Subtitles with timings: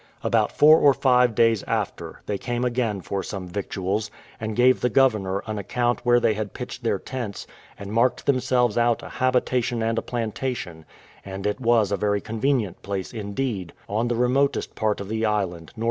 [0.23, 4.89] About four or five days after, they came again for some victuals, and gave the
[4.89, 7.45] governor an account where they had pitched their tents,
[7.77, 10.85] and marked themselves out a habitation and plantation;
[11.23, 15.71] and it was a very convenient place indeed, on the remotest part of the island,
[15.77, 15.79] NE.